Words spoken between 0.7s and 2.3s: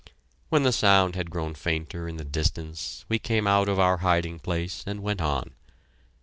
sound had grown fainter in the